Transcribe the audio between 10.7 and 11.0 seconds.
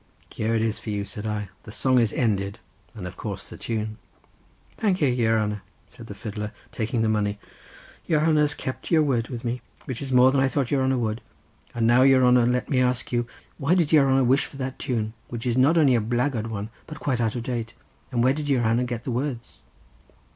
your hanner